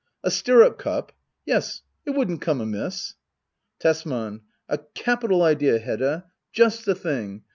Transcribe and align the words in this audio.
]A 0.23 0.31
stirrup 0.31 0.79
cup? 0.79 1.11
Yes^ 1.47 1.81
it 2.07 2.15
wouldn't 2.15 2.41
come 2.41 2.59
amiss. 2.59 3.13
Tesman. 3.79 4.41
A 4.67 4.79
capital 4.79 5.43
idea, 5.43 5.77
Hedda! 5.77 6.25
Just 6.51 6.85
the 6.85 6.95
thing 6.95 7.43